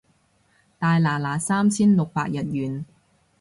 [0.79, 2.85] 大拿拿三千六百日圓